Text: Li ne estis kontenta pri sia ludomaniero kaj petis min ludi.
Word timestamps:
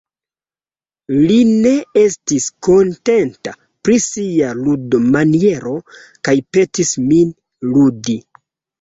Li 1.31 1.35
ne 1.49 1.73
estis 2.05 2.47
kontenta 2.69 3.55
pri 3.85 4.01
sia 4.09 4.51
ludomaniero 4.65 5.79
kaj 6.31 6.39
petis 6.55 6.99
min 7.15 7.35
ludi. 7.73 8.23